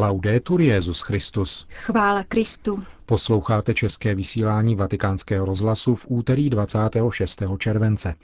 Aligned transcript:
Laudetur 0.00 0.60
Jezus 0.60 1.00
Christus. 1.00 1.66
Chvála 1.70 2.22
Kristu. 2.22 2.82
Posloucháte 3.06 3.74
české 3.74 4.14
vysílání 4.14 4.74
Vatikánského 4.74 5.46
rozhlasu 5.46 5.94
v 5.94 6.04
úterý 6.08 6.50
26. 6.50 7.42
července. 7.58 8.14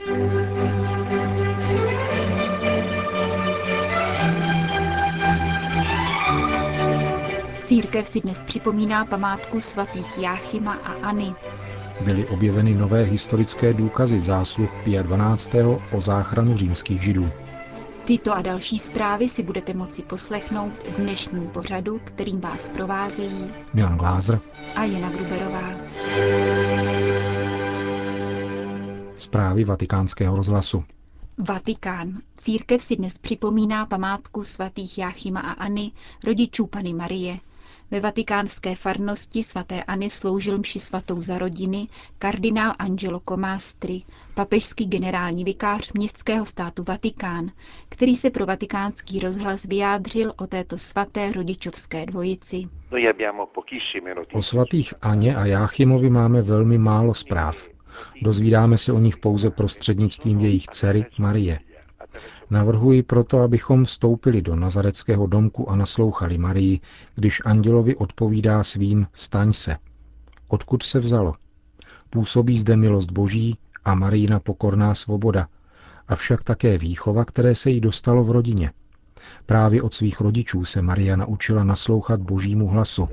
Církev 7.65 8.09
si 8.09 8.21
dnes 8.21 8.43
připomíná 8.43 9.05
památku 9.05 9.61
svatých 9.61 10.19
Jáchyma 10.19 10.73
aAny. 10.73 11.35
Byly 12.01 12.27
objeveny 12.27 12.75
nové 12.75 13.03
historické 13.03 13.73
důkazy 13.73 14.21
zásluh 14.21 14.71
Pia 14.85 15.03
12. 15.03 15.51
o 15.93 16.01
záchranu 16.01 16.57
římských 16.57 17.03
židů. 17.03 17.31
Tyto 18.05 18.33
a 18.33 18.43
další 18.43 18.79
zprávy 18.79 19.29
si 19.29 19.43
budete 19.43 19.75
moci 19.75 20.03
poslechnout 20.03 20.73
v 20.89 20.97
dnešním 20.97 21.49
pořadu, 21.49 22.01
kterým 22.05 22.41
vás 22.41 22.69
provázejí 22.69 23.53
Milan 23.75 23.99
Glázer 23.99 24.41
a 24.75 24.85
Jana 24.85 25.11
Gruberová. 25.11 25.71
Zprávy 29.15 29.65
vatikánského 29.65 30.37
rozhlasu. 30.37 30.85
Vatikán. 31.39 32.13
Církev 32.37 32.83
si 32.83 32.97
dnes 32.97 33.19
připomíná 33.19 33.87
památku 33.87 34.45
svatých 34.45 34.99
Jáchyma 34.99 35.41
aAny, 35.41 35.93
rodičů 36.25 36.67
Pany 36.67 36.95
Marie. 36.95 37.39
Ve 37.91 38.01
vatikánské 38.01 38.75
farnosti 38.75 39.43
svaté 39.43 39.85
Any 39.85 40.11
sloužil 40.11 40.59
mši 40.59 40.79
svatou 40.79 41.23
za 41.23 41.39
rodiny 41.39 41.89
kardinál 42.19 42.75
Angelo 42.79 43.21
Comastri, 43.29 44.03
papežský 44.35 44.87
generální 44.87 45.45
vikář 45.45 45.93
městského 45.93 46.47
státu 46.47 46.85
Vatikán, 46.89 47.51
který 47.89 48.17
se 48.17 48.31
pro 48.31 48.47
vatikánský 48.47 49.21
rozhlas 49.21 49.65
vyjádřil 49.65 50.33
o 50.37 50.47
této 50.47 50.79
svaté 50.79 51.33
rodičovské 51.33 52.07
dvojici. 52.07 52.63
O 54.33 54.43
svatých 54.43 54.95
Aně 55.03 55.35
a 55.37 55.47
Jáchymovi 55.47 56.11
máme 56.11 56.43
velmi 56.43 56.79
málo 56.79 57.15
zpráv. 57.15 57.69
Dozvídáme 58.23 58.79
se 58.79 58.93
o 58.93 58.99
nich 58.99 59.17
pouze 59.17 59.51
prostřednictvím 59.51 60.41
jejich 60.41 60.67
dcery 60.67 61.07
Marie. 61.19 61.59
Navrhuji 62.51 63.03
proto, 63.03 63.41
abychom 63.41 63.85
vstoupili 63.85 64.43
do 64.43 64.57
nazareckého 64.57 65.27
domku 65.27 65.71
a 65.71 65.77
naslouchali 65.77 66.39
Marii, 66.39 66.81
když 67.15 67.43
andělovi 67.45 67.97
odpovídá 67.97 68.65
svým 68.65 69.07
staň 69.13 69.53
se. 69.53 69.77
Odkud 70.49 70.83
se 70.83 70.99
vzalo? 70.99 71.35
Působí 72.11 72.59
zde 72.59 72.77
milost 72.77 73.11
boží 73.11 73.59
a 73.85 73.95
Marijina 73.95 74.41
pokorná 74.41 74.95
svoboda, 74.95 75.49
avšak 76.09 76.43
také 76.43 76.79
výchova, 76.79 77.25
které 77.25 77.55
se 77.55 77.71
jí 77.71 77.81
dostalo 77.81 78.25
v 78.25 78.31
rodině. 78.31 78.73
Právě 79.47 79.83
od 79.83 79.95
svých 79.95 80.21
rodičů 80.21 80.65
se 80.65 80.83
Maria 80.83 81.17
naučila 81.17 81.65
naslouchat 81.65 82.21
božímu 82.21 82.69
hlasu. 82.69 83.09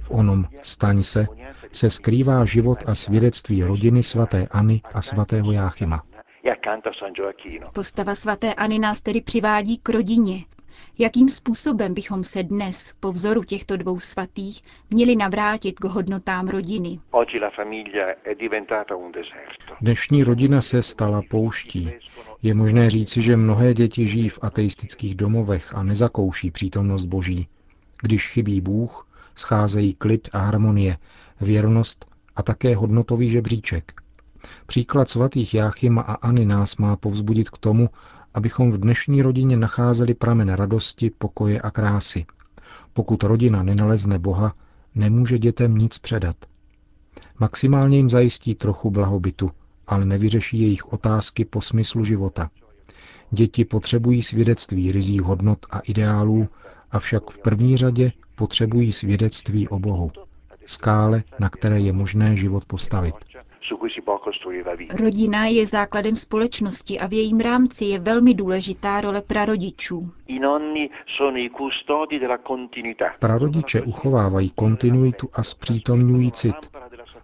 V 0.00 0.10
onom 0.10 0.46
staň 0.62 1.02
se 1.02 1.26
se 1.72 1.90
skrývá 1.90 2.44
život 2.44 2.78
a 2.86 2.94
svědectví 2.94 3.64
rodiny 3.64 4.02
svatéAny 4.02 4.82
a 4.94 5.02
svatého 5.02 5.52
Jáchyma. 5.52 6.02
Postava 7.72 8.14
svaté 8.14 8.54
Any 8.54 8.78
nás 8.78 9.00
tedy 9.00 9.20
přivádí 9.20 9.78
k 9.78 9.88
rodině. 9.88 10.44
Jakým 10.98 11.30
způsobem 11.30 11.94
bychom 11.94 12.24
se 12.24 12.42
dnes, 12.42 12.94
po 13.00 13.12
vzoru 13.12 13.44
těchto 13.44 13.76
dvou 13.76 14.00
svatých, 14.00 14.62
měli 14.90 15.16
navrátit 15.16 15.78
k 15.78 15.84
hodnotám 15.84 16.48
rodiny? 16.48 17.00
Dnešní 19.80 20.24
rodina 20.24 20.62
se 20.62 20.82
stala 20.82 21.22
pouští. 21.30 21.90
Je 22.42 22.54
možné 22.54 22.90
říci, 22.90 23.22
že 23.22 23.36
mnohé 23.36 23.74
děti 23.74 24.08
žijí 24.08 24.28
v 24.28 24.38
ateistických 24.42 25.14
domovech 25.14 25.74
a 25.74 25.82
nezakouší 25.82 26.50
přítomnost 26.50 27.04
Boží. 27.04 27.48
Když 28.02 28.30
chybí 28.30 28.60
Bůh, 28.60 29.06
scházejí 29.34 29.94
klid 29.94 30.28
a 30.32 30.38
harmonie, 30.38 30.96
věrnost 31.40 32.06
a 32.36 32.42
také 32.42 32.76
hodnotový 32.76 33.30
žebříček. 33.30 34.05
Příklad 34.66 35.10
svatých 35.10 35.54
Jáchyma 35.54 36.02
a 36.02 36.14
Ani 36.14 36.44
nás 36.44 36.76
má 36.76 36.96
povzbudit 36.96 37.50
k 37.50 37.58
tomu, 37.58 37.90
abychom 38.34 38.72
v 38.72 38.78
dnešní 38.78 39.22
rodině 39.22 39.56
nacházeli 39.56 40.14
pramen 40.14 40.48
radosti, 40.48 41.10
pokoje 41.18 41.60
a 41.60 41.70
krásy. 41.70 42.26
Pokud 42.92 43.22
rodina 43.22 43.62
nenalezne 43.62 44.18
Boha, 44.18 44.54
nemůže 44.94 45.38
dětem 45.38 45.78
nic 45.78 45.98
předat. 45.98 46.36
Maximálně 47.38 47.96
jim 47.96 48.10
zajistí 48.10 48.54
trochu 48.54 48.90
blahobytu, 48.90 49.50
ale 49.86 50.04
nevyřeší 50.04 50.60
jejich 50.60 50.92
otázky 50.92 51.44
po 51.44 51.60
smyslu 51.60 52.04
života. 52.04 52.50
Děti 53.30 53.64
potřebují 53.64 54.22
svědectví 54.22 54.92
rizích 54.92 55.22
hodnot 55.22 55.66
a 55.70 55.78
ideálů, 55.78 56.48
avšak 56.90 57.30
v 57.30 57.38
první 57.38 57.76
řadě 57.76 58.12
potřebují 58.36 58.92
svědectví 58.92 59.68
o 59.68 59.78
Bohu. 59.78 60.12
Skále, 60.66 61.22
na 61.38 61.48
které 61.50 61.80
je 61.80 61.92
možné 61.92 62.36
život 62.36 62.64
postavit. 62.64 63.14
Rodina 65.00 65.46
je 65.46 65.66
základem 65.66 66.16
společnosti 66.16 66.98
a 66.98 67.06
v 67.06 67.12
jejím 67.12 67.40
rámci 67.40 67.84
je 67.84 67.98
velmi 67.98 68.34
důležitá 68.34 69.00
role 69.00 69.22
prarodičů. 69.22 70.10
Prarodiče 73.18 73.82
uchovávají 73.82 74.50
kontinuitu 74.50 75.28
a 75.32 75.42
zpřítomňují 75.42 76.32
cit. 76.32 76.56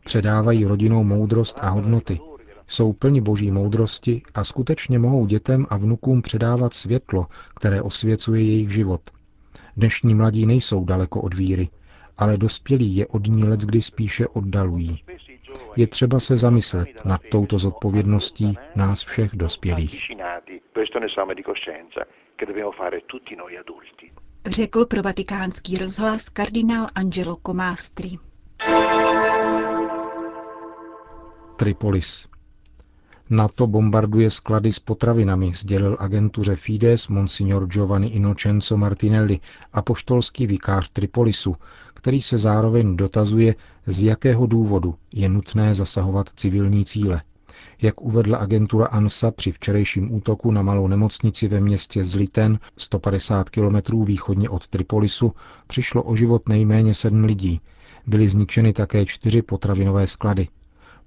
Předávají 0.04 0.64
rodinou 0.64 1.04
moudrost 1.04 1.58
a 1.62 1.68
hodnoty. 1.68 2.20
Jsou 2.66 2.92
plni 2.92 3.20
boží 3.20 3.50
moudrosti 3.50 4.22
a 4.34 4.44
skutečně 4.44 4.98
mohou 4.98 5.26
dětem 5.26 5.66
a 5.70 5.76
vnukům 5.76 6.22
předávat 6.22 6.74
světlo, 6.74 7.26
které 7.54 7.82
osvěcuje 7.82 8.42
jejich 8.42 8.70
život. 8.70 9.00
Dnešní 9.76 10.14
mladí 10.14 10.46
nejsou 10.46 10.84
daleko 10.84 11.20
od 11.20 11.34
víry, 11.34 11.68
ale 12.18 12.36
dospělí 12.36 12.96
je 12.96 13.06
od 13.06 13.26
ní 13.26 13.44
let 13.44 13.60
kdy 13.60 13.82
spíše 13.82 14.28
oddalují. 14.28 15.04
Je 15.76 15.86
třeba 15.86 16.20
se 16.20 16.36
zamyslet 16.36 17.04
nad 17.04 17.20
touto 17.30 17.58
zodpovědností 17.58 18.54
nás 18.76 19.02
všech 19.02 19.30
dospělých. 19.34 20.02
Řekl 24.46 24.86
pro 24.86 25.02
vatikánský 25.02 25.76
rozhlas 25.76 26.28
kardinál 26.28 26.86
Angelo 26.94 27.36
Comastri. 27.46 28.10
Tripolis. 31.56 32.31
NATO 33.32 33.66
bombarduje 33.66 34.30
sklady 34.30 34.72
s 34.72 34.78
potravinami, 34.78 35.52
sdělil 35.54 35.96
agentuře 36.00 36.56
Fides 36.56 37.08
monsignor 37.08 37.66
Giovanni 37.66 38.08
Innocenzo 38.08 38.76
Martinelli, 38.76 39.40
apoštolský 39.72 40.46
vikář 40.46 40.90
Tripolisu, 40.90 41.56
který 41.94 42.20
se 42.20 42.38
zároveň 42.38 42.96
dotazuje, 42.96 43.54
z 43.86 44.02
jakého 44.02 44.46
důvodu 44.46 44.94
je 45.12 45.28
nutné 45.28 45.74
zasahovat 45.74 46.30
civilní 46.36 46.84
cíle. 46.84 47.22
Jak 47.82 48.00
uvedla 48.00 48.38
agentura 48.38 48.86
ANSA 48.86 49.30
při 49.30 49.52
včerejším 49.52 50.14
útoku 50.14 50.50
na 50.50 50.62
malou 50.62 50.88
nemocnici 50.88 51.48
ve 51.48 51.60
městě 51.60 52.04
Zliten, 52.04 52.58
150 52.76 53.50
kilometrů 53.50 54.04
východně 54.04 54.48
od 54.48 54.66
Tripolisu, 54.68 55.32
přišlo 55.66 56.02
o 56.02 56.16
život 56.16 56.48
nejméně 56.48 56.94
sedm 56.94 57.24
lidí. 57.24 57.60
Byly 58.06 58.28
zničeny 58.28 58.72
také 58.72 59.06
čtyři 59.06 59.42
potravinové 59.42 60.06
sklady. 60.06 60.48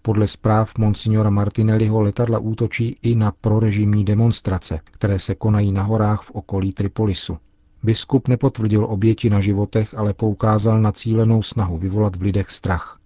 Podle 0.05 0.27
zpráv 0.27 0.77
monsignora 0.77 1.29
Martinelliho 1.29 2.01
letadla 2.01 2.39
útočí 2.39 2.97
i 3.01 3.15
na 3.15 3.31
prorežimní 3.41 4.05
demonstrace, 4.05 4.79
které 4.85 5.19
se 5.19 5.35
konají 5.35 5.71
na 5.71 5.83
horách 5.83 6.21
v 6.21 6.31
okolí 6.31 6.73
Tripolisu. 6.73 7.37
Biskup 7.83 8.27
nepotvrdil 8.27 8.85
oběti 8.85 9.29
na 9.29 9.41
životech, 9.41 9.93
ale 9.97 10.13
poukázal 10.13 10.81
na 10.81 10.91
cílenou 10.91 11.41
snahu 11.41 11.77
vyvolat 11.77 12.15
v 12.15 12.21
lidech 12.21 12.49
strach. 12.49 12.99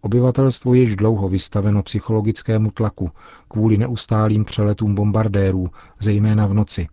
Obyvatelstvo 0.00 0.74
je 0.74 0.80
již 0.80 0.96
dlouho 0.96 1.28
vystaveno 1.28 1.82
psychologickému 1.82 2.70
tlaku 2.70 3.10
kvůli 3.48 3.76
neustálým 3.78 4.44
přeletům 4.44 4.94
bombardérů, 4.94 5.70
zejména 6.00 6.46
v 6.46 6.54
noci. 6.54 6.88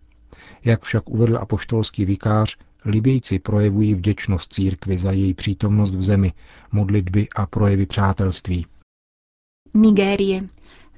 Jak 0.64 0.82
však 0.82 1.10
uvedl 1.10 1.38
apoštolský 1.38 2.04
vikář, 2.04 2.56
Libijci 2.84 3.38
projevují 3.38 3.94
vděčnost 3.94 4.52
církvi 4.52 4.98
za 4.98 5.12
její 5.12 5.34
přítomnost 5.34 5.94
v 5.94 6.02
zemi, 6.02 6.32
modlitby 6.72 7.28
a 7.36 7.46
projevy 7.46 7.86
přátelství. 7.86 8.66
Nigérie. 9.74 10.48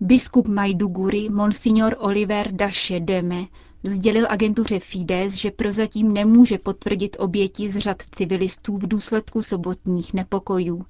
Biskup 0.00 0.49
Majduguri, 0.49 1.31
monsignor 1.31 1.97
Oliver 1.99 2.53
Daše 2.53 3.00
Deme, 3.00 3.44
sdělil 3.85 4.26
agentuře 4.31 4.79
Fides, 4.81 5.35
že 5.35 5.50
prozatím 5.50 6.12
nemůže 6.12 6.59
potvrdit 6.59 7.17
oběti 7.19 7.73
z 7.73 7.79
řad 7.79 8.03
civilistů 8.11 8.76
v 8.76 8.88
důsledku 8.88 9.43
sobotních 9.43 10.14
nepokojů. 10.14 10.85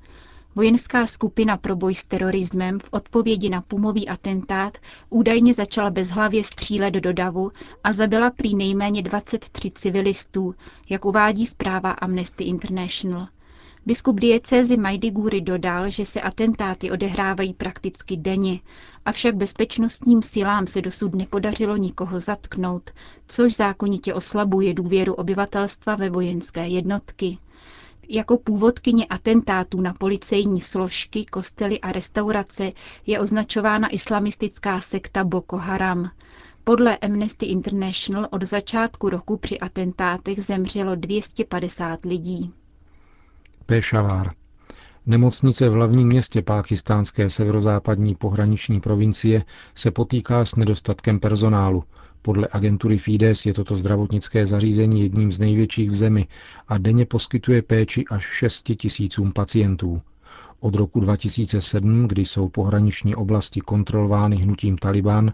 Vojenská 0.55 1.07
skupina 1.07 1.57
pro 1.57 1.77
boj 1.77 1.95
s 1.95 2.05
terorismem 2.05 2.79
v 2.81 2.89
odpovědi 2.91 3.49
na 3.49 3.61
pumový 3.61 4.09
atentát 4.09 4.79
údajně 5.11 5.55
začala 5.55 5.91
bezhlavě 5.91 6.45
střílet 6.45 6.91
do 6.91 7.13
davu 7.13 7.51
a 7.85 7.93
zabila 7.93 8.31
prý 8.31 8.55
nejméně 8.55 9.03
23 9.03 9.71
civilistů, 9.71 10.55
jak 10.89 11.05
uvádí 11.05 11.47
zpráva 11.47 11.91
Amnesty 11.91 12.45
International. 12.45 13.29
Biskup 13.87 14.21
diecézy 14.21 14.77
Majdiguri 14.77 15.41
dodal, 15.41 15.91
že 15.91 16.05
se 16.05 16.21
atentáty 16.21 16.91
odehrávají 16.91 17.55
prakticky 17.55 18.17
denně, 18.17 18.61
avšak 19.05 19.35
bezpečnostním 19.37 20.23
silám 20.23 20.67
se 20.67 20.83
dosud 20.83 21.15
nepodařilo 21.15 21.77
nikoho 21.77 22.21
zatknout, 22.21 22.91
což 23.27 23.57
zákonitě 23.57 24.15
oslabuje 24.15 24.75
důvěru 24.75 25.15
obyvatelstva 25.15 25.97
ve 25.97 26.11
vojenské 26.11 26.69
jednotky. 26.69 27.39
Jako 28.09 28.39
původkyně 28.39 29.07
atentátů 29.07 29.81
na 29.81 29.95
policejní 29.95 30.61
složky, 30.61 31.25
kostely 31.25 31.81
a 31.81 31.93
restaurace 31.93 32.73
je 33.07 33.21
označována 33.21 33.89
islamistická 33.89 34.81
sekta 34.81 35.25
Boko 35.25 35.57
Haram. 35.57 36.11
Podle 36.65 36.97
Amnesty 36.99 37.47
International 37.47 38.29
od 38.31 38.43
začátku 38.43 39.09
roku 39.09 39.37
při 39.37 39.59
atentátech 39.59 40.45
zemřelo 40.45 40.95
250 40.95 42.05
lidí. 42.05 42.53
Pešavár. 43.67 44.31
Nemocnice 45.07 45.69
v 45.69 45.73
hlavním 45.73 46.09
městě 46.09 46.43
pákistánské 46.43 47.31
severozápadní 47.31 48.15
pohraniční 48.15 48.81
provincie 48.81 49.45
se 49.75 49.91
potýká 49.91 50.45
s 50.45 50.57
nedostatkem 50.57 51.21
personálu. 51.21 51.85
Podle 52.23 52.49
agentury 52.53 52.99
Fides 52.99 53.47
je 53.47 53.55
toto 53.55 53.77
zdravotnické 53.77 54.47
zařízení 54.47 55.03
jedním 55.03 55.33
z 55.33 55.41
největších 55.41 55.91
v 55.91 55.97
zemi 55.97 56.27
a 56.69 56.79
denně 56.79 57.07
poskytuje 57.07 57.63
péči 57.63 58.05
až 58.11 58.25
6 58.25 58.63
tisícům 58.77 59.33
pacientů. 59.33 60.03
Od 60.61 60.75
roku 60.75 61.01
2007, 61.01 62.09
kdy 62.09 62.25
jsou 62.25 62.49
pohraniční 62.49 63.15
oblasti 63.15 63.61
kontrolovány 63.61 64.37
hnutím 64.37 64.79
Taliban, 64.79 65.33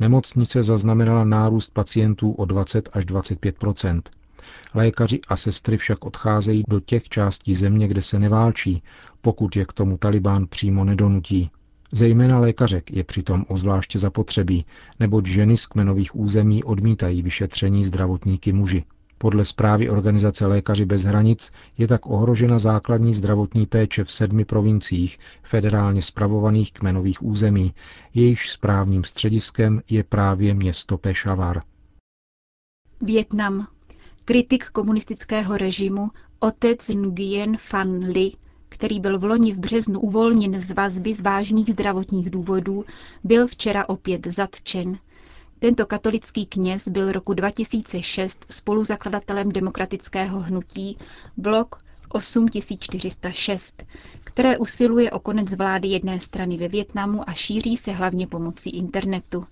nemocnice 0.00 0.62
zaznamenala 0.62 1.24
nárůst 1.24 1.70
pacientů 1.72 2.32
o 2.32 2.44
20 2.44 2.88
až 2.92 3.04
25 3.04 3.56
Lékaři 4.74 5.20
a 5.28 5.36
sestry 5.36 5.76
však 5.76 6.04
odcházejí 6.04 6.64
do 6.68 6.80
těch 6.80 7.08
částí 7.08 7.54
země, 7.54 7.88
kde 7.88 8.02
se 8.02 8.18
neválčí, 8.18 8.82
pokud 9.20 9.56
je 9.56 9.64
k 9.64 9.72
tomu 9.72 9.98
Taliban 9.98 10.46
přímo 10.46 10.84
nedonutí. 10.84 11.50
Zejména 11.92 12.38
lékařek 12.38 12.90
je 12.90 13.04
přitom 13.04 13.44
ozvláště 13.48 13.98
zapotřebí, 13.98 14.64
neboť 15.00 15.26
ženy 15.26 15.56
z 15.56 15.66
kmenových 15.66 16.16
území 16.16 16.64
odmítají 16.64 17.22
vyšetření 17.22 17.84
zdravotníky 17.84 18.52
muži. 18.52 18.84
Podle 19.18 19.44
zprávy 19.44 19.90
organizace 19.90 20.46
Lékaři 20.46 20.84
bez 20.84 21.02
hranic 21.02 21.52
je 21.78 21.88
tak 21.88 22.06
ohrožena 22.06 22.58
základní 22.58 23.14
zdravotní 23.14 23.66
péče 23.66 24.04
v 24.04 24.12
sedmi 24.12 24.44
provinciích 24.44 25.18
federálně 25.42 26.02
spravovaných 26.02 26.72
kmenových 26.72 27.22
území, 27.22 27.74
jejichž 28.14 28.50
správním 28.50 29.04
střediskem 29.04 29.82
je 29.90 30.04
právě 30.04 30.54
město 30.54 30.98
Pešavar. 30.98 31.62
Větnam. 33.00 33.66
Kritik 34.26 34.70
komunistického 34.70 35.56
režimu 35.56 36.10
otec 36.40 36.88
Nguyen 36.88 37.56
Van 37.72 37.98
Li, 37.98 38.32
který 38.68 39.00
byl 39.00 39.18
v 39.18 39.24
loni 39.24 39.52
v 39.52 39.58
březnu 39.58 40.00
uvolněn 40.00 40.60
z 40.60 40.70
vazby 40.70 41.14
z 41.14 41.20
vážných 41.20 41.72
zdravotních 41.72 42.30
důvodů, 42.30 42.84
byl 43.24 43.46
včera 43.46 43.88
opět 43.88 44.26
zatčen. 44.26 44.98
Tento 45.58 45.86
katolický 45.86 46.46
kněz 46.46 46.88
byl 46.88 47.12
roku 47.12 47.34
2006 47.34 48.44
spoluzakladatelem 48.50 49.52
demokratického 49.52 50.40
hnutí 50.40 50.98
Blok 51.36 51.78
8406, 52.08 53.82
které 54.24 54.58
usiluje 54.58 55.10
o 55.10 55.18
konec 55.20 55.54
vlády 55.54 55.88
jedné 55.88 56.20
strany 56.20 56.56
ve 56.56 56.68
Větnamu 56.68 57.30
a 57.30 57.32
šíří 57.32 57.76
se 57.76 57.92
hlavně 57.92 58.26
pomocí 58.26 58.70
internetu. 58.70 59.44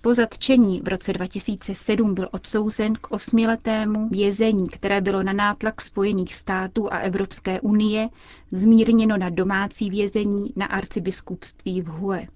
Po 0.00 0.14
zatčení 0.14 0.80
v 0.80 0.88
roce 0.88 1.12
2007 1.12 2.14
byl 2.14 2.28
odsouzen 2.32 2.94
k 2.94 3.10
osmiletému 3.10 4.08
vězení, 4.08 4.68
které 4.68 5.00
bylo 5.00 5.22
na 5.22 5.32
nátlak 5.32 5.80
Spojených 5.80 6.34
států 6.34 6.92
a 6.92 6.98
Evropské 6.98 7.60
unie 7.60 8.08
zmírněno 8.52 9.16
na 9.16 9.30
domácí 9.30 9.90
vězení 9.90 10.52
na 10.56 10.66
arcibiskupství 10.66 11.82
v 11.82 11.86
Hue. 11.86 12.26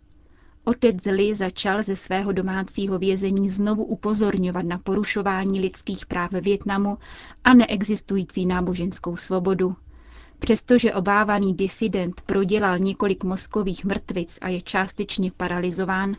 Otec 0.65 1.05
Li 1.05 1.35
začal 1.37 1.83
ze 1.83 1.97
svého 1.97 2.33
domácího 2.33 2.99
vězení 2.99 3.51
znovu 3.51 3.85
upozorňovat 3.85 4.65
na 4.65 4.79
porušování 4.79 5.61
lidských 5.61 6.07
práv 6.07 6.33
ve 6.33 6.41
Větnamu 6.41 6.99
a 7.45 7.55
neexistující 7.55 8.47
náboženskou 8.47 9.17
svobodu. 9.17 9.77
Přestože 10.43 10.95
obávaný 10.95 11.55
disident 11.55 12.21
prodělal 12.21 12.79
několik 12.79 13.25
mozkových 13.25 13.85
mrtvic 13.85 14.39
a 14.41 14.49
je 14.49 14.63
částečně 14.63 15.31
paralizován, 15.37 16.17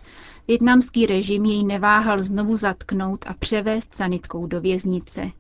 větnamský 0.48 1.06
režim 1.06 1.46
jej 1.46 1.64
neváhal 1.64 2.20
znovu 2.20 2.58
zatknout 2.58 3.26
a 3.28 3.34
převést 3.34 3.96
sanitkou 3.96 4.48
do 4.48 4.62
věznice. 4.62 5.32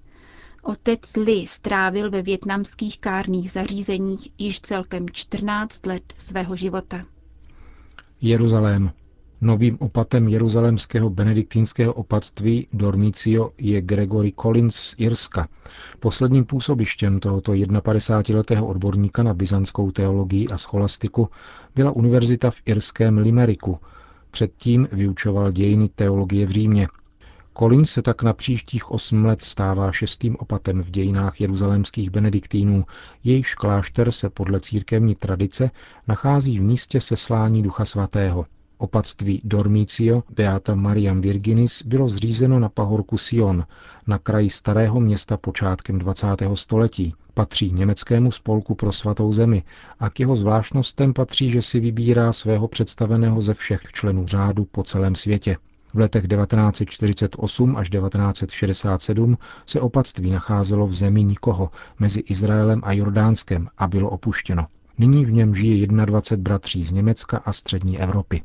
Otec 0.62 1.16
Li 1.16 1.48
strávil 1.48 2.12
ve 2.12 2.22
větnamských 2.22 3.00
kárných 3.00 3.52
zařízeních 3.52 4.28
již 4.38 4.62
celkem 4.62 5.10
14 5.10 5.86
let 5.86 6.14
svého 6.20 6.56
života. 6.56 7.06
Jeruzalém. 8.22 8.92
Novým 9.44 9.78
opatem 9.80 10.28
jeruzalemského 10.28 11.10
benediktínského 11.10 11.94
opatství 11.94 12.68
Dormicio 12.74 13.52
je 13.58 13.82
Gregory 13.82 14.34
Collins 14.42 14.76
z 14.76 14.96
Irska. 14.98 15.48
Posledním 16.00 16.46
působištěm 16.46 17.20
tohoto 17.20 17.52
51-letého 17.52 18.68
odborníka 18.68 19.24
na 19.24 19.34
byzantskou 19.34 19.92
teologii 19.92 20.48
a 20.48 20.58
scholastiku 20.58 21.30
byla 21.76 21.92
univerzita 21.92 22.52
v 22.52 22.56
irském 22.66 23.18
Limeriku. 23.18 23.80
Předtím 24.32 24.88
vyučoval 24.92 25.52
dějiny 25.52 25.90
teologie 25.90 26.46
v 26.46 26.50
Římě. 26.50 26.88
Collins 27.60 27.92
se 27.92 28.02
tak 28.02 28.24
na 28.24 28.34
příštích 28.34 28.92
osm 28.92 29.26
let 29.26 29.42
stává 29.42 29.92
šestým 29.92 30.36
opatem 30.40 30.84
v 30.84 30.92
dějinách 30.92 31.42
jeruzalémských 31.42 32.10
benediktínů. 32.10 32.86
Jejichž 33.24 33.56
klášter 33.56 34.12
se 34.12 34.30
podle 34.30 34.60
církevní 34.60 35.16
tradice 35.16 35.72
nachází 36.08 36.60
v 36.60 36.64
místě 36.64 37.02
seslání 37.02 37.64
Ducha 37.64 37.86
Svatého. 37.86 38.46
Opatství 38.78 39.42
Dormicio 39.44 40.24
Beata 40.36 40.76
Mariam 40.76 41.22
Virginis 41.22 41.84
bylo 41.84 42.10
zřízeno 42.10 42.60
na 42.60 42.70
pahorku 42.70 43.18
Sion, 43.18 43.66
na 44.08 44.18
kraji 44.18 44.50
starého 44.50 45.00
města 45.00 45.38
počátkem 45.38 46.00
20. 46.00 46.28
století. 46.54 47.14
Patří 47.34 47.72
německému 47.72 48.32
spolku 48.32 48.76
pro 48.76 48.92
svatou 48.92 49.32
zemi 49.32 49.64
a 50.00 50.10
k 50.10 50.20
jeho 50.20 50.36
zvláštnostem 50.36 51.14
patří, 51.14 51.52
že 51.52 51.62
si 51.62 51.80
vybírá 51.80 52.34
svého 52.34 52.68
představeného 52.68 53.42
ze 53.42 53.54
všech 53.54 53.82
členů 53.82 54.28
řádu 54.28 54.66
po 54.66 54.84
celém 54.84 55.16
světě. 55.16 55.58
V 55.94 55.98
letech 56.00 56.28
1948 56.28 57.76
až 57.76 57.90
1967 57.90 59.38
se 59.66 59.82
opatství 59.82 60.32
nacházelo 60.32 60.88
v 60.88 60.94
zemi 60.94 61.24
nikoho 61.24 61.70
mezi 62.00 62.20
Izraelem 62.20 62.82
a 62.84 62.94
Jordánskem 62.94 63.68
a 63.78 63.88
bylo 63.88 64.10
opuštěno. 64.10 64.68
Nyní 64.98 65.26
v 65.26 65.32
něm 65.32 65.56
žije 65.56 65.88
21 65.88 66.44
bratří 66.44 66.84
z 66.84 66.92
Německa 66.92 67.38
a 67.38 67.54
střední 67.54 68.00
Evropy. 68.00 68.42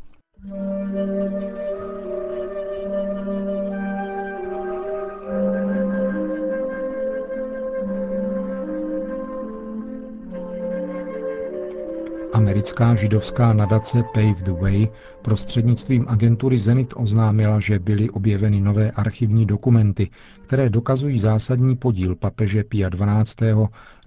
Americká 12.69 12.95
židovská 12.95 13.53
nadace 13.53 14.03
Pave 14.15 14.43
the 14.43 14.53
Way 14.53 14.89
prostřednictvím 15.23 16.05
agentury 16.09 16.59
Zenit 16.59 16.95
oznámila, 16.97 17.61
že 17.61 17.79
byly 17.79 18.11
objeveny 18.11 18.61
nové 18.61 18.91
archivní 18.91 19.47
dokumenty, 19.47 20.11
které 20.47 20.71
dokazují 20.71 21.19
zásadní 21.19 21.77
podíl 21.77 22.15
papeže 22.15 22.65
Pia 22.65 22.91
XII. 22.91 23.55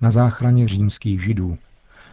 na 0.02 0.12
záchraně 0.12 0.68
římských 0.68 1.24
židů. 1.24 1.58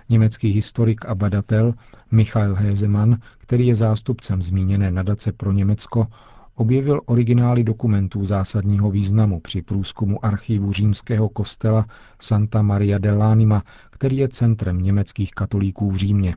Německý 0.09 0.53
historik 0.53 1.07
a 1.07 1.15
badatel 1.15 1.75
Michael 2.11 2.55
Hezemann, 2.55 3.19
který 3.39 3.67
je 3.67 3.75
zástupcem 3.75 4.43
zmíněné 4.43 4.91
nadace 4.91 5.33
pro 5.33 5.53
Německo, 5.53 6.07
objevil 6.55 7.01
originály 7.07 7.65
dokumentů 7.65 8.25
zásadního 8.25 8.91
významu 8.91 9.41
při 9.41 9.63
průzkumu 9.63 10.25
archivu 10.25 10.73
římského 10.73 11.29
kostela 11.29 11.87
Santa 12.21 12.63
Maria 12.63 12.99
dell'Anima, 12.99 13.63
který 13.99 14.17
je 14.17 14.29
centrem 14.29 14.83
německých 14.83 15.31
katolíků 15.31 15.91
v 15.91 15.97
Římě. 15.97 16.35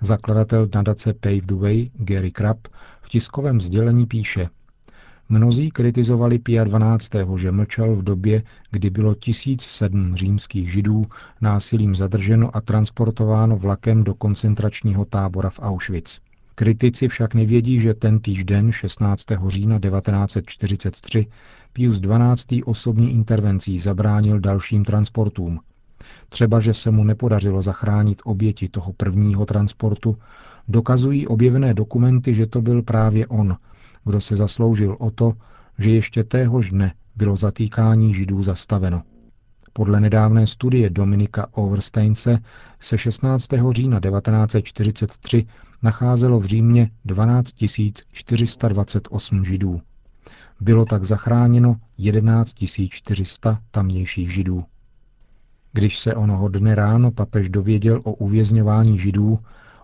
Zakladatel 0.00 0.68
nadace 0.74 1.14
Pave 1.14 1.40
the 1.40 1.54
Way, 1.54 1.90
Gary 1.94 2.30
Krapp, 2.30 2.68
v 3.02 3.08
tiskovém 3.08 3.60
sdělení 3.60 4.06
píše 4.06 4.48
Mnozí 5.28 5.70
kritizovali 5.70 6.38
Pia 6.38 6.64
12., 6.64 7.10
že 7.36 7.52
mlčel 7.52 7.96
v 7.96 8.02
době, 8.02 8.42
kdy 8.70 8.90
bylo 8.90 9.14
1007 9.14 10.16
římských 10.16 10.72
židů 10.72 11.04
násilím 11.40 11.96
zadrženo 11.96 12.56
a 12.56 12.60
transportováno 12.60 13.56
vlakem 13.56 14.04
do 14.04 14.14
koncentračního 14.14 15.04
tábora 15.04 15.50
v 15.50 15.60
Auschwitz. 15.62 16.20
Kritici 16.54 17.08
však 17.08 17.34
nevědí, 17.34 17.80
že 17.80 17.94
ten 17.94 18.20
den 18.44 18.72
16. 18.72 19.24
října 19.46 19.78
1943 19.78 21.26
Pius 21.72 22.00
XII. 22.00 22.62
osobní 22.62 23.12
intervencí 23.12 23.78
zabránil 23.78 24.40
dalším 24.40 24.84
transportům. 24.84 25.60
Třeba, 26.28 26.60
že 26.60 26.74
se 26.74 26.90
mu 26.90 27.04
nepodařilo 27.04 27.62
zachránit 27.62 28.22
oběti 28.24 28.68
toho 28.68 28.92
prvního 28.92 29.46
transportu, 29.46 30.16
dokazují 30.68 31.26
objevené 31.26 31.74
dokumenty, 31.74 32.34
že 32.34 32.46
to 32.46 32.62
byl 32.62 32.82
právě 32.82 33.26
on, 33.26 33.56
kdo 34.04 34.20
se 34.20 34.36
zasloužil 34.36 34.96
o 35.00 35.10
to, 35.10 35.32
že 35.78 35.90
ještě 35.90 36.24
téhož 36.24 36.70
dne 36.70 36.94
bylo 37.16 37.36
zatýkání 37.36 38.14
židů 38.14 38.42
zastaveno. 38.42 39.02
Podle 39.72 40.00
nedávné 40.00 40.46
studie 40.46 40.90
Dominika 40.90 41.46
Oversteinse 41.52 42.38
se 42.80 42.98
16. 42.98 43.48
října 43.70 44.00
1943 44.00 45.46
nacházelo 45.82 46.40
v 46.40 46.44
Římě 46.44 46.90
12 47.04 47.54
428 48.12 49.44
židů. 49.44 49.80
Bylo 50.60 50.84
tak 50.84 51.04
zachráněno 51.04 51.76
11 51.98 52.54
400 52.88 53.60
tamnějších 53.70 54.34
židů. 54.34 54.64
Když 55.72 55.98
se 55.98 56.14
onoho 56.14 56.48
dne 56.48 56.74
ráno 56.74 57.10
papež 57.10 57.48
dověděl 57.48 58.00
o 58.04 58.12
uvězňování 58.12 58.98
židů, 58.98 59.38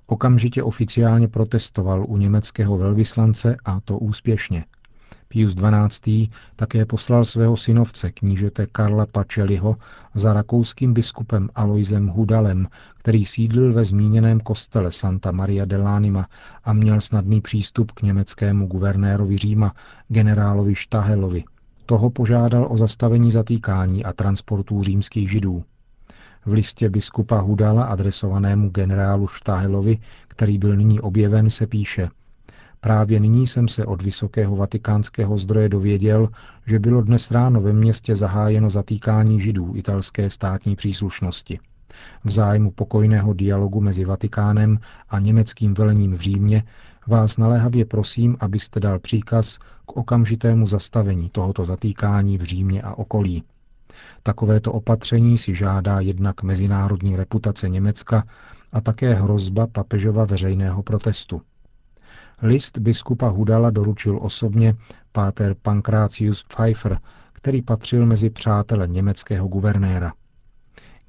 okamžitě 0.06 0.62
oficiálně 0.62 1.28
protestoval 1.28 2.04
u 2.08 2.16
německého 2.16 2.78
velvyslance 2.78 3.56
a 3.64 3.80
to 3.80 3.98
úspěšně– 3.98 4.64
Pius 5.28 5.54
XII. 5.54 6.28
také 6.56 6.84
poslal 6.84 7.24
svého 7.24 7.56
synovce, 7.56 8.12
knížete 8.12 8.66
Karla 8.66 9.06
Pačeliho, 9.06 9.76
za 10.14 10.32
rakouským 10.32 10.94
biskupem 10.94 11.48
Aloisem 11.54 12.08
Hudalem, 12.08 12.68
který 12.98 13.24
sídlil 13.24 13.72
ve 13.72 13.84
zmíněném 13.84 14.40
kostele 14.40 14.92
Santa 14.92 15.32
Maria 15.32 15.64
dell'Anima 15.64 16.26
a 16.64 16.72
měl 16.72 17.00
snadný 17.00 17.40
přístup 17.40 17.92
k 17.92 18.02
německému 18.02 18.66
guvernérovi 18.66 19.38
Říma, 19.38 19.74
generálovi 20.08 20.74
Štahelovi. 20.74 21.44
Toho 21.86 22.10
požádal 22.10 22.66
o 22.70 22.78
zastavení 22.78 23.30
zatýkání 23.30 24.04
a 24.04 24.12
transportů 24.12 24.82
římských 24.82 25.30
židů. 25.30 25.64
V 26.46 26.52
listě 26.52 26.90
biskupa 26.90 27.40
Hudala 27.40 27.84
adresovanému 27.84 28.70
generálu 28.70 29.26
Štahelovi, 29.26 29.98
který 30.28 30.58
byl 30.58 30.76
nyní 30.76 31.00
objeven, 31.00 31.50
se 31.50 31.66
píše– 31.66 32.08
Právě 32.80 33.20
nyní 33.20 33.46
jsem 33.46 33.68
se 33.68 33.86
od 33.86 34.02
vysokého 34.02 34.56
vatikánského 34.56 35.38
zdroje 35.38 35.68
dověděl, 35.68 36.28
že 36.66 36.78
bylo 36.78 37.02
dnes 37.02 37.30
ráno 37.30 37.60
ve 37.60 37.72
městě 37.72 38.16
zahájeno 38.16 38.70
zatýkání 38.70 39.40
židů 39.40 39.72
italské 39.76 40.30
státní 40.30 40.76
příslušnosti. 40.76 41.58
V 42.24 42.30
zájmu 42.30 42.70
pokojného 42.70 43.32
dialogu 43.32 43.80
mezi 43.80 44.04
Vatikánem 44.04 44.78
a 45.08 45.18
německým 45.18 45.74
velením 45.74 46.14
v 46.14 46.20
Římě 46.20 46.62
vás 47.06 47.38
naléhavě 47.38 47.84
prosím, 47.84 48.36
abyste 48.40 48.80
dal 48.80 48.98
příkaz 48.98 49.58
k 49.86 49.96
okamžitému 49.96 50.66
zastavení 50.66 51.30
tohoto 51.30 51.64
zatýkání 51.64 52.38
v 52.38 52.42
Římě 52.42 52.82
a 52.82 52.94
okolí. 52.94 53.42
Takovéto 54.22 54.72
opatření 54.72 55.38
si 55.38 55.54
žádá 55.54 56.00
jednak 56.00 56.42
mezinárodní 56.42 57.16
reputace 57.16 57.68
Německa 57.68 58.24
a 58.72 58.80
také 58.80 59.14
hrozba 59.14 59.66
papežova 59.66 60.24
veřejného 60.24 60.82
protestu. 60.82 61.42
List 62.42 62.78
biskupa 62.78 63.28
Hudala 63.28 63.70
doručil 63.70 64.18
osobně 64.22 64.74
páter 65.12 65.54
Pankrácius 65.62 66.42
Pfeiffer, 66.42 66.98
který 67.32 67.62
patřil 67.62 68.06
mezi 68.06 68.30
přátele 68.30 68.88
německého 68.88 69.48
guvernéra. 69.48 70.12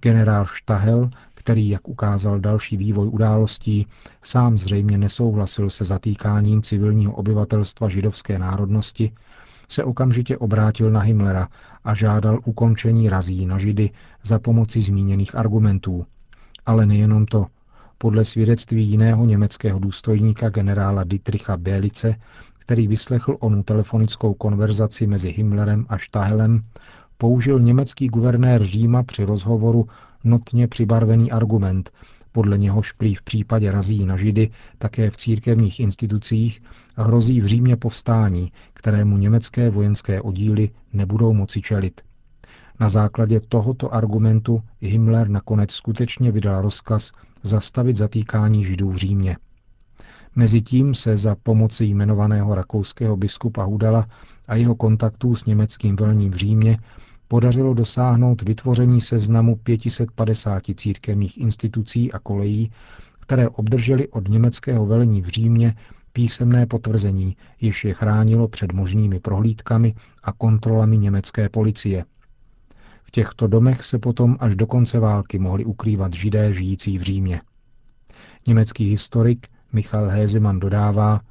Generál 0.02 0.46
Štahel, 0.46 1.10
který, 1.34 1.70
jak 1.70 1.88
ukázal 1.88 2.40
další 2.40 2.78
vývoj 2.78 3.08
událostí, 3.08 3.88
sám 4.24 4.58
zřejmě 4.58 4.98
nesouhlasil 4.98 5.70
se 5.70 5.86
zatýkáním 5.86 6.62
civilního 6.62 7.14
obyvatelstva 7.14 7.90
židovské 7.90 8.40
národnosti, 8.40 9.12
se 9.70 9.84
okamžitě 9.84 10.38
obrátil 10.38 10.92
na 10.92 11.00
Himmlera 11.00 11.48
a 11.84 11.94
žádal 11.94 12.40
ukončení 12.46 13.10
razí 13.10 13.46
na 13.46 13.58
židy 13.58 13.90
za 14.24 14.40
pomoci 14.40 14.82
zmíněných 14.82 15.36
argumentů. 15.36 16.06
Ale 16.66 16.86
nejenom 16.86 17.26
to– 17.26 17.46
podle 18.02 18.26
svědectví 18.26 18.86
jiného 18.88 19.26
německého 19.26 19.80
důstojníka 19.80 20.50
generála 20.50 21.04
Dietricha 21.04 21.58
Bélice, 21.58 22.16
který 22.60 22.88
vyslechl 22.88 23.38
onu 23.40 23.64
telefonickou 23.64 24.34
konverzaci 24.34 25.08
mezi 25.08 25.30
Himmlerem 25.30 25.86
a 25.90 25.98
Štahelem, 25.98 26.64
použil 27.18 27.60
německý 27.60 28.08
guvernér 28.08 28.64
Říma 28.64 29.04
při 29.04 29.24
rozhovoru 29.24 29.88
notně 30.24 30.68
přibarvený 30.68 31.32
argument, 31.32 31.92
podle 32.32 32.58
něhož 32.58 32.92
prý 32.92 33.16
v 33.16 33.22
případě 33.22 33.72
razí 33.72 34.06
na 34.06 34.18
židy 34.18 34.50
také 34.78 35.10
v 35.10 35.18
církevních 35.18 35.80
institucích 35.80 36.62
hrozí 36.96 37.42
v 37.42 37.46
Římě 37.46 37.76
povstání, 37.76 38.52
kterému 38.74 39.18
německé 39.18 39.70
vojenské 39.70 40.22
oddíly 40.22 40.70
nebudou 40.94 41.34
moci 41.34 41.62
čelit. 41.62 42.02
Na 42.80 42.90
základě 42.90 43.40
tohoto 43.40 43.94
argumentu 43.94 44.64
Himmler 44.82 45.30
nakonec 45.30 45.72
skutečně 45.72 46.32
vydal 46.32 46.62
rozkaz 46.62 47.12
zastavit 47.44 47.96
zatýkání 47.96 48.66
židů 48.66 48.90
v 48.90 48.96
Římě. 48.96 49.38
Mezitím 50.36 50.96
se 50.96 51.18
za 51.18 51.36
pomoci 51.44 51.86
jmenovaného 51.86 52.56
rakouského 52.56 53.18
biskupa 53.18 53.64
Hudala 53.64 54.08
a 54.48 54.56
jeho 54.56 54.76
kontaktů 54.76 55.36
s 55.36 55.46
německým 55.46 55.96
velním 55.96 56.32
v 56.32 56.36
Římě 56.36 56.78
podařilo 57.30 57.74
dosáhnout 57.74 58.42
vytvoření 58.42 59.02
seznamu 59.02 59.56
550 59.56 60.64
církevních 60.76 61.38
institucí 61.38 62.12
a 62.12 62.20
kolejí, 62.20 62.72
které 63.20 63.50
obdrželi 63.50 64.08
od 64.08 64.28
německého 64.28 64.86
velení 64.86 65.22
v 65.22 65.28
Římě 65.28 65.76
písemné 66.14 66.66
potvrzení, 66.66 67.38
jež 67.62 67.86
je 67.86 67.94
chránilo 67.94 68.48
před 68.48 68.72
možnými 68.72 69.20
prohlídkami 69.20 69.96
a 70.24 70.32
kontrolami 70.32 70.98
německé 70.98 71.50
policie– 71.50 72.06
v 73.10 73.12
těchto 73.12 73.48
domech 73.48 73.86
se 73.86 74.00
potom 74.00 74.38
až 74.40 74.56
do 74.56 74.68
konce 74.68 75.00
války 75.00 75.40
mohli 75.40 75.66
ukrývat 75.66 76.14
židé 76.14 76.54
žijící 76.54 76.98
v 76.98 77.02
Římě. 77.02 77.42
Německý 78.48 78.90
historik 78.90 79.48
Michal 79.74 80.08
Hézeman 80.08 80.60
dodává, 80.60 81.22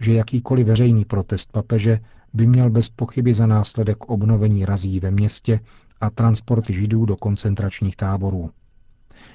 že 0.00 0.12
jakýkoliv 0.12 0.66
veřejný 0.66 1.04
protest 1.04 1.52
papeže 1.52 2.00
by 2.36 2.46
měl 2.46 2.70
bez 2.70 2.88
pochyby 2.88 3.34
za 3.34 3.46
následek 3.46 4.04
obnovení 4.04 4.64
razí 4.64 5.00
ve 5.00 5.10
městě 5.10 5.60
a 6.00 6.10
transporty 6.10 6.74
židů 6.74 7.06
do 7.06 7.16
koncentračních 7.16 7.96
táborů. 7.96 8.50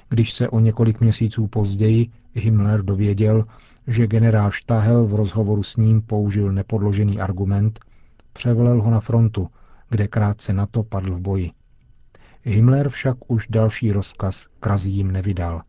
Když 0.08 0.32
se 0.32 0.48
o 0.48 0.60
několik 0.60 1.00
měsíců 1.00 1.46
později 1.46 2.10
Himmler 2.34 2.82
dověděl, 2.82 3.44
že 3.86 4.06
generál 4.06 4.50
Štahel 4.50 5.06
v 5.06 5.14
rozhovoru 5.14 5.62
s 5.62 5.76
ním 5.76 6.02
použil 6.02 6.52
nepodložený 6.52 7.20
argument, 7.20 7.80
převelel 8.32 8.82
ho 8.82 8.90
na 8.90 9.00
frontu, 9.00 9.48
kde 9.90 10.08
krátce 10.08 10.52
na 10.52 10.66
to 10.66 10.82
padl 10.82 11.14
v 11.14 11.20
boji. 11.20 11.50
Himmler 12.42 12.88
však 12.88 13.30
už 13.30 13.46
další 13.50 13.92
rozkaz 13.92 14.46
krazím 14.60 15.10
nevydal. 15.10 15.62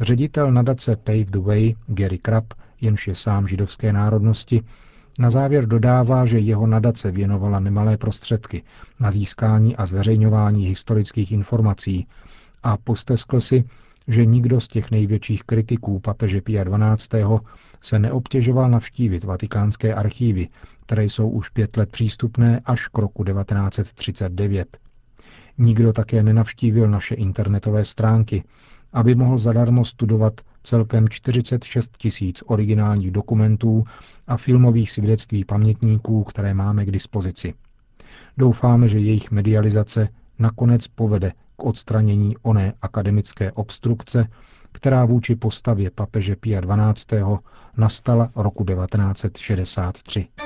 Ředitel 0.00 0.52
nadace 0.52 0.96
Pave 0.96 1.24
the 1.24 1.38
Way 1.38 1.74
Gary 1.86 2.18
Krapp, 2.18 2.54
jenž 2.80 3.08
je 3.08 3.14
sám 3.14 3.48
židovské 3.48 3.92
národnosti, 3.92 4.62
na 5.18 5.30
závěr 5.30 5.66
dodává, 5.66 6.26
že 6.26 6.38
jeho 6.38 6.66
nadace 6.66 7.10
věnovala 7.10 7.60
nemalé 7.60 7.96
prostředky 7.96 8.62
na 9.00 9.10
získání 9.10 9.76
a 9.76 9.86
zveřejňování 9.86 10.66
historických 10.66 11.32
informací 11.32 12.06
a 12.62 12.76
posteskl 12.76 13.40
si, 13.40 13.64
že 14.08 14.26
nikdo 14.26 14.60
z 14.60 14.68
těch 14.68 14.90
největších 14.90 15.44
kritiků 15.44 16.00
papeže 16.00 16.40
Pia 16.40 16.64
XII. 16.96 17.24
se 17.80 17.98
neobtěžoval 17.98 18.70
navštívit 18.70 19.24
vatikánské 19.24 19.94
archívy, 19.94 20.48
které 20.82 21.04
jsou 21.04 21.28
už 21.28 21.48
pět 21.48 21.76
let 21.76 21.90
přístupné 21.90 22.60
až 22.64 22.88
k 22.88 22.98
roku 22.98 23.24
1939. 23.24 24.78
Nikdo 25.58 25.92
také 25.92 26.22
nenavštívil 26.22 26.88
naše 26.88 27.14
internetové 27.14 27.84
stránky, 27.84 28.44
aby 28.92 29.14
mohl 29.14 29.38
zadarmo 29.38 29.84
studovat 29.84 30.40
celkem 30.66 31.08
46 31.08 31.96
tisíc 31.98 32.42
originálních 32.46 33.10
dokumentů 33.10 33.84
a 34.26 34.36
filmových 34.36 34.90
svědectví 34.90 35.44
pamětníků, 35.44 36.24
které 36.24 36.54
máme 36.54 36.84
k 36.84 36.90
dispozici. 36.90 37.54
Doufáme, 38.38 38.88
že 38.88 38.98
jejich 38.98 39.30
medializace 39.30 40.08
nakonec 40.38 40.86
povede 40.86 41.32
k 41.56 41.64
odstranění 41.64 42.36
oné 42.42 42.72
akademické 42.82 43.52
obstrukce, 43.52 44.28
která 44.72 45.04
vůči 45.04 45.36
postavě 45.36 45.90
papeže 45.90 46.36
Pia 46.36 46.60
XII. 46.60 47.22
nastala 47.76 48.30
roku 48.36 48.64
1963. 48.64 50.45